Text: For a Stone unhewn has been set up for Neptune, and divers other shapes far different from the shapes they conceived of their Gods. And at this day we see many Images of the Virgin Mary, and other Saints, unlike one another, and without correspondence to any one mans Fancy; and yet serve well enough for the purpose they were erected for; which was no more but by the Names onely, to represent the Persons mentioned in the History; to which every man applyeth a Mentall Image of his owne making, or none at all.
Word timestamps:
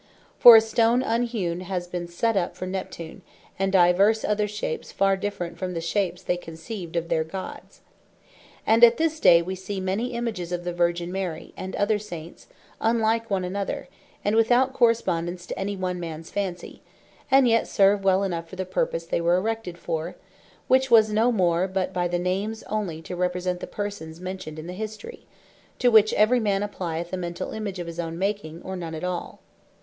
For 0.39 0.55
a 0.55 0.61
Stone 0.61 1.03
unhewn 1.03 1.59
has 1.61 1.85
been 1.85 2.07
set 2.07 2.35
up 2.35 2.55
for 2.55 2.65
Neptune, 2.65 3.21
and 3.59 3.71
divers 3.71 4.25
other 4.25 4.47
shapes 4.47 4.91
far 4.91 5.15
different 5.15 5.59
from 5.59 5.75
the 5.75 5.79
shapes 5.79 6.23
they 6.23 6.37
conceived 6.37 6.95
of 6.95 7.07
their 7.07 7.23
Gods. 7.23 7.81
And 8.65 8.83
at 8.83 8.97
this 8.97 9.19
day 9.19 9.43
we 9.43 9.53
see 9.53 9.79
many 9.79 10.13
Images 10.13 10.51
of 10.51 10.63
the 10.63 10.73
Virgin 10.73 11.11
Mary, 11.11 11.53
and 11.55 11.75
other 11.75 11.99
Saints, 11.99 12.47
unlike 12.79 13.29
one 13.29 13.43
another, 13.43 13.89
and 14.25 14.35
without 14.35 14.73
correspondence 14.73 15.45
to 15.45 15.59
any 15.59 15.75
one 15.75 15.99
mans 15.99 16.31
Fancy; 16.31 16.81
and 17.29 17.47
yet 17.47 17.67
serve 17.67 18.03
well 18.03 18.23
enough 18.23 18.49
for 18.49 18.55
the 18.55 18.65
purpose 18.65 19.05
they 19.05 19.21
were 19.21 19.35
erected 19.37 19.77
for; 19.77 20.15
which 20.67 20.89
was 20.89 21.11
no 21.13 21.31
more 21.31 21.67
but 21.67 21.93
by 21.93 22.07
the 22.07 22.17
Names 22.17 22.63
onely, 22.63 23.03
to 23.03 23.15
represent 23.15 23.59
the 23.59 23.67
Persons 23.67 24.19
mentioned 24.19 24.57
in 24.57 24.65
the 24.65 24.73
History; 24.73 25.27
to 25.77 25.91
which 25.91 26.11
every 26.15 26.39
man 26.39 26.63
applyeth 26.63 27.13
a 27.13 27.17
Mentall 27.17 27.53
Image 27.53 27.77
of 27.77 27.85
his 27.85 27.99
owne 27.99 28.17
making, 28.17 28.63
or 28.63 28.75
none 28.75 28.95
at 28.95 29.03
all. 29.03 29.41